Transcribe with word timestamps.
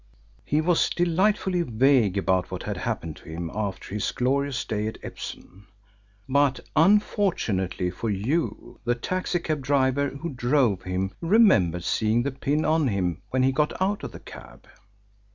He 0.43 0.61
was 0.61 0.89
delightfully 0.89 1.61
vague 1.61 2.17
about 2.17 2.49
what 2.49 2.63
had 2.63 2.75
happened 2.75 3.17
to 3.17 3.25
him 3.29 3.51
after 3.53 3.93
his 3.93 4.11
glorious 4.11 4.65
day 4.65 4.87
at 4.87 4.97
Epsom, 5.03 5.67
but 6.27 6.59
unfortunately 6.75 7.91
for 7.91 8.09
you 8.09 8.79
the 8.83 8.95
taxi 8.95 9.37
cab 9.37 9.61
driver 9.61 10.09
who 10.09 10.29
drove 10.31 10.81
him 10.81 11.11
remembered 11.21 11.83
seeing 11.83 12.23
the 12.23 12.31
pin 12.31 12.65
on 12.65 12.87
him 12.87 13.21
when 13.29 13.43
he 13.43 13.51
got 13.51 13.79
out 13.79 14.03
of 14.03 14.11
the 14.11 14.19
cab. 14.19 14.65